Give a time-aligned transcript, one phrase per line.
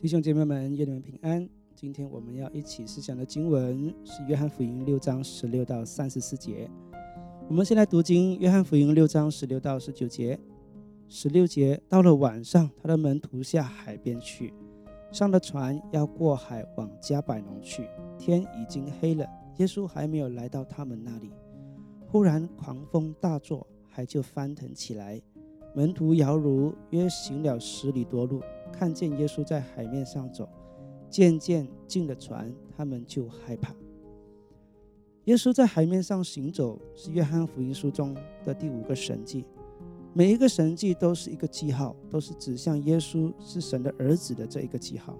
[0.00, 1.48] 弟兄姐妹们，愿你们平安。
[1.74, 6.70] 今天我们要一起思想的经文是约翰福音六章十六到三十四节。
[7.48, 10.38] 我们先来读经，约翰福音六章十六到十九节。
[11.08, 14.54] 十六节，到了晚上，他的门徒下海边去，
[15.10, 17.84] 上了船要过海往加百农去。
[18.16, 19.26] 天已经黑了，
[19.56, 21.32] 耶稣还没有来到他们那里。
[22.06, 25.20] 忽然狂风大作，海就翻腾起来。
[25.74, 28.40] 门徒摇如约行了十里多路。
[28.68, 30.48] 看见耶稣在海面上走，
[31.10, 33.74] 渐渐进了船，他们就害怕。
[35.24, 39.44] 耶稣在海面上行走，是约翰福音书中的第五个神迹。
[40.14, 45.16] 每一个神迹都是一个记号，都是指向耶稣是神的儿子的这一个记号。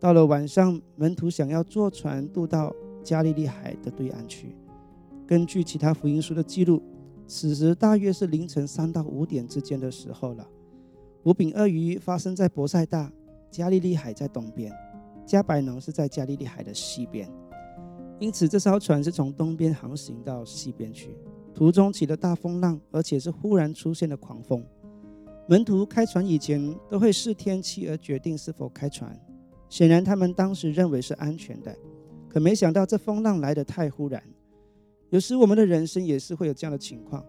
[0.00, 4.56] 到了晚上，门徒想要坐船渡到加利利海的对岸去。
[5.26, 6.82] 根据其他福音书的记录，
[7.28, 10.48] 此时大约是凌晨三到五点之间的时候了。
[11.24, 13.12] 五饼鳄鱼发生在博塞大，
[13.50, 14.72] 加利利海在东边，
[15.26, 17.30] 加百农是在加利利海的西边，
[18.18, 21.14] 因此这艘船是从东边航行到西边去。
[21.52, 24.64] 途中起了大风浪，而且是忽然出现的狂风。
[25.46, 29.14] 门徒开船以前都会视天气而决定是否开船，
[29.68, 31.76] 显然他们当时认为是安全的，
[32.30, 34.22] 可没想到这风浪来得太忽然。
[35.10, 37.22] 有时我们的人生也是会有这样的情况，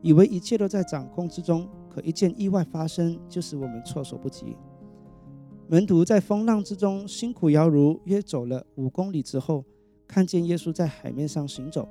[0.00, 1.68] 以为一切都在掌控之中。
[1.92, 4.56] 可一件意外发生，就使我们措手不及。
[5.68, 9.62] 门徒在风浪之中辛苦摇橹，约走了五公里之后，
[10.08, 11.86] 看见耶稣在海面上行走。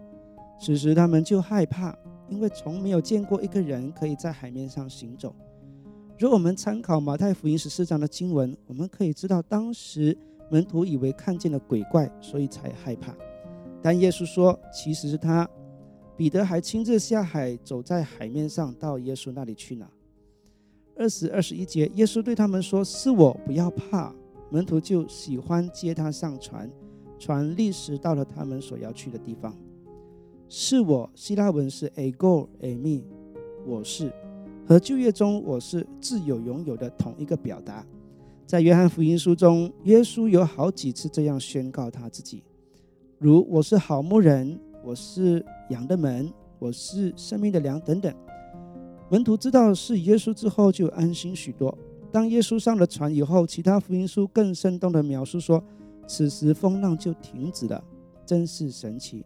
[0.60, 1.96] 此时他们就害怕，
[2.28, 5.36] 因为从没有见过一个人可以在海面上行走。
[6.18, 10.18] 如果我们参考马太福音十四章的经文，我们可以知道，当时
[10.50, 13.16] 门徒以为看见了鬼怪，所以才害怕。
[13.84, 15.48] 但耶稣说，其实是他。
[16.22, 19.89] 彼得还亲自下海，走在海面上，到耶稣那里去呢。
[20.95, 24.14] 二十二十一节，耶稣对他们说：“是我，不要怕。”
[24.52, 26.70] 门徒就喜欢接他上船，
[27.17, 29.58] 船立时到了他们所要去的地方。
[30.48, 33.02] 是我，希腊文是 ego eimi，
[33.65, 34.14] 我是，
[34.67, 37.83] 和旧约中我是自有拥有的同一个表达。
[38.45, 42.43] 在约翰福音书中，耶稣有好几次这样宣告他自己，
[43.17, 44.60] 如我是好牧人。
[44.83, 48.14] 我是羊的门，我是生命的粮，等等。
[49.09, 51.77] 门徒知道是耶稣之后，就安心许多。
[52.11, 55.64] 当耶稣上了船以后，其他福音书更生动的描述说，
[56.08, 57.83] 此时风浪就停止了，
[58.25, 59.23] 真是神奇。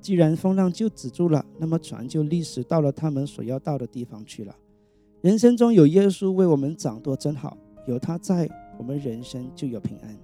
[0.00, 4.54] 既然风浪就止住了，那么船就立时到了他们所要到的地方去了。
[5.22, 7.58] 人生中有耶稣为我们掌舵，真好。
[7.86, 8.48] 有他在，
[8.78, 10.16] 我们人生就有平安。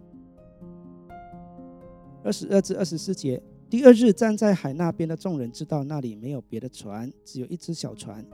[2.23, 3.43] 二十二至二十四节。
[3.75, 8.25] 第二日，站在海那边的众人知道那里没有别的船，只有一只小船，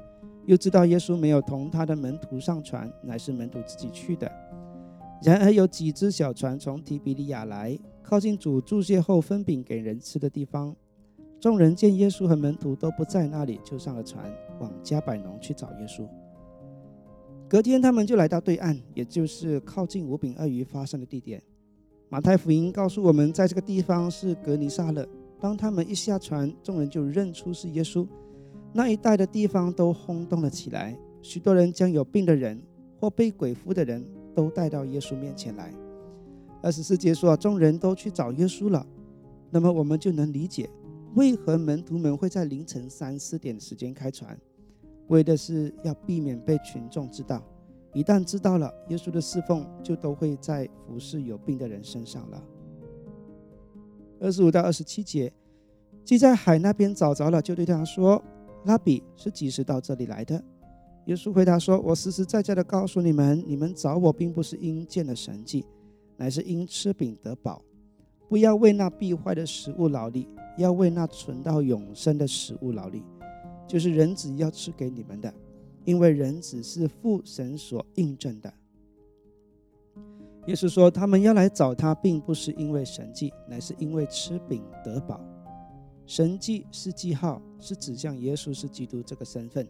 [0.44, 4.30] 又知道耶稣没有同他的门徒上船，乃是门徒自己去的。
[5.22, 10.76] 然而有几只小船从提比利亚来，靠近主注谢后分饼给人吃的地方。
[11.40, 14.30] 众人见耶稣和门徒都不在那里，就上了船，
[14.60, 16.06] 往加百农去找耶稣。
[17.48, 21.42] 隔天，他们就来到对岸，也就是靠近五饼鳄鱼发生的地点。
[22.10, 25.08] 马太福音告诉我们，在这个地方是格尼撒勒。
[25.40, 28.06] 当他们一下船，众人就认出是耶稣。
[28.72, 32.62] 那一带的地方都轰动了起来，许多人将有病的人
[33.00, 35.72] 或被鬼附的人都带到耶稣面前来。
[36.62, 38.86] 二十四节说，众人都去找耶稣了。
[39.50, 40.68] 那么我们就能理解，
[41.14, 44.38] 为何门徒们会在凌晨三四点的时间开船，
[45.08, 47.42] 为的是要避免被群众知道。
[47.92, 52.40] 一旦知道了，耶稣的侍奉就都会在服侍有病的人身上了。
[54.20, 55.32] 二十五到二十七节，
[56.04, 58.22] 既在海那边找着了，就对他说
[58.66, 60.42] ：“拉比是几时到这里来的？”
[61.06, 65.64] 耶稣回答说：“我实实在在的告诉你们，你们找我，并不是因见了神迹，
[66.18, 67.62] 乃是因吃饼得饱。
[68.28, 73.02] 不要为那必坏的食物劳力，要为那存到永生的食物劳力，
[73.66, 75.32] 就是人子要吃给你们的，
[75.84, 78.52] 因为人子是父神所印证的。”
[80.46, 85.20] 耶稣说：“他们要来找他，并不是因为神迹，乃是因为吃饼得饱。
[86.06, 89.68] 神迹是记号，是指向耶稣是基督这个身份。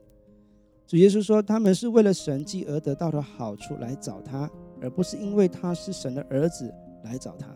[0.87, 4.49] 主耶稣说，他们是为了神迹而得到的好处来找他，
[4.81, 7.49] 而不是因为他是神的儿子来找他。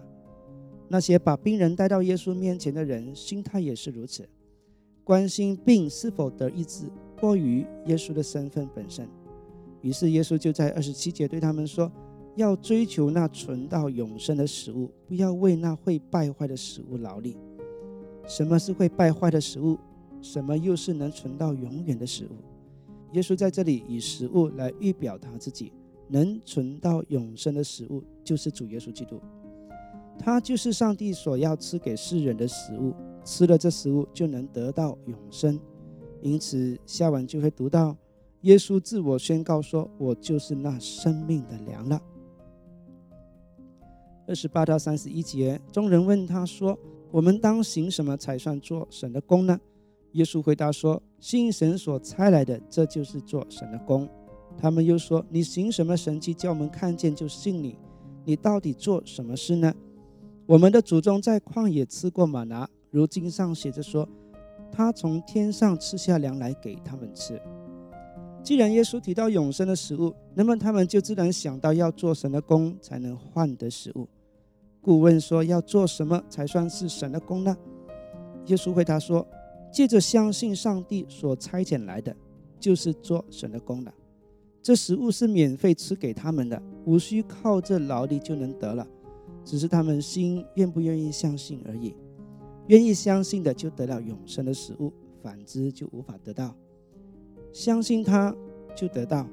[0.88, 4.28] 那些把病人带到耶稣面前的人，心态也是如此，
[5.04, 9.08] 关心病是否得医治，过于耶稣的身份本身。
[9.82, 11.90] 于是耶稣就在二十七节对他们说。”
[12.36, 17.36] 要追求那存到永生的食物，不要为那会败坏的食物劳力。
[18.26, 19.78] 什么是会败坏的食物？
[20.20, 22.36] 什么又是能存到永远的食物？
[23.12, 25.72] 耶稣在这里以食物来预表他自己，
[26.08, 29.20] 能存到永生的食物，就是主耶稣基督。
[30.18, 32.94] 他就是上帝所要赐给世人的食物，
[33.24, 35.60] 吃了这食物就能得到永生。
[36.22, 37.96] 因此，下文就会读到
[38.40, 42.00] 耶稣自我宣告说：“我就是那生命的粮了。”
[44.26, 46.78] 二十八到三十一节，众人问他说
[47.12, 49.60] ：“我们当行什么才算做神的功呢？”
[50.12, 54.08] 耶稣回答说：“信神所差来的，这就是做神的功。”
[54.56, 57.76] 他们又说：“你行什么神迹，叫我们看见就信你？
[58.24, 59.74] 你到底做什么事呢？”
[60.46, 64.08] 我们的祖宗在旷野吃过玛拿，如经上写着说
[64.70, 67.40] ：“他从天上赐下粮来给他们吃。”
[68.44, 74.06] 既然耶稣提到永生的食物，那么他们就自然想到要做神的功才能换得食物。
[74.82, 77.56] 顾问说：“要做什么才算是神的功呢？”
[78.48, 79.26] 耶稣回答说
[79.72, 82.14] ：“借着相信上帝所差遣来的，
[82.60, 83.94] 就是做神的功了。
[84.62, 88.86] 这食物是免费吃给他们的，无需靠这劳力就能得了。”
[89.42, 91.94] 只是他们心愿不愿意相信而已，
[92.68, 94.92] 愿意相信的就得了永生的食物，
[95.22, 96.54] 反之就无法得到。
[97.54, 98.34] 相信他
[98.74, 99.24] 就得到，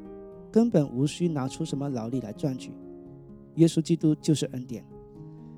[0.52, 2.72] 根本无需拿出什么劳力来赚取。
[3.56, 4.86] 耶稣基督就是恩典。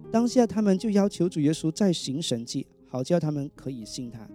[0.10, 4.25] 当下他们就要求主耶稣再行神迹，好叫他们可以信他。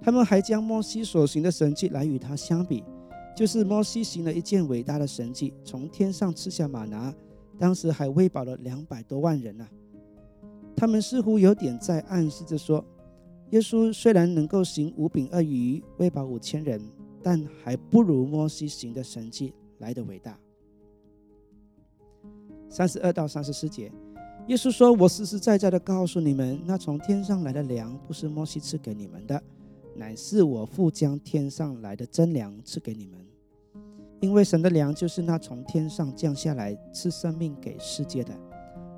[0.00, 2.82] 他们还将摩西所行的神迹来与他相比，
[3.36, 7.14] 就是摩西行了一件伟大的神迹，从天上赐下玛拿。
[7.58, 9.68] 当时还喂饱了两百多万人呢。
[10.74, 12.82] 他们似乎有点在暗示着说，
[13.50, 16.80] 耶稣虽然能够行五饼二鱼喂饱五千人，
[17.28, 20.40] 但还不如摩西行的神迹来的伟大。
[22.70, 23.92] 三十二到三十四节，
[24.46, 29.42] 耶稣说：“我实实在在的告诉你们，那从天上来的粮不是摩西赐给你们的，
[29.94, 33.22] 乃是我父将天上来的真粮赐给你们。”
[34.22, 38.32] 因为神的粮就是那从天上降下来赐生命给世界的。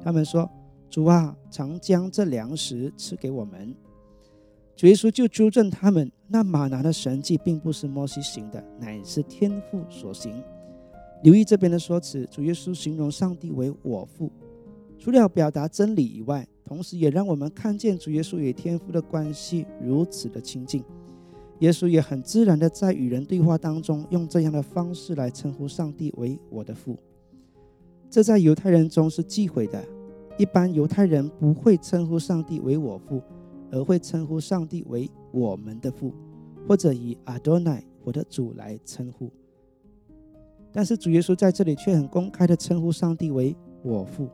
[0.01, 0.49] 他们说
[0.89, 3.75] ：“主啊，常将这粮食赐给我们。”
[4.77, 10.41] 主耶稣就纠正他们：“那马拿的神迹并不是摩西行的，乃是天父所行。”
[11.25, 14.31] 留意这边的说辞，主耶稣形容上帝为我父，
[14.97, 20.85] 除了表达真理以外，同时也让我们看见主耶稣与天父的关系如此的亲近。
[21.59, 26.97] 耶稣也很自然的在与人对话当中，用这样的方式来称呼上帝为我的父。
[28.09, 29.85] 这在犹太人中是忌讳的。
[30.39, 33.21] 一般犹太人不会称呼上帝为我父，
[33.71, 36.13] 而会称呼上帝为我们的父，
[36.69, 39.31] 或者以阿多奈我的主来称呼。
[40.73, 44.29] 但是主耶稣在这里却很公开的称呼上帝为我父。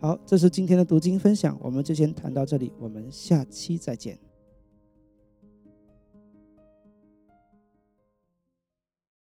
[0.00, 4.18] 好，这是今天的读经分享，我们就先谈到这里，我们下期再见。